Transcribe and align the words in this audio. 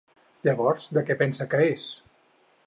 Llavors 0.47 0.87
de 0.97 1.03
què 1.11 1.17
pensa 1.19 1.47
que 1.53 1.61
és? 1.67 1.85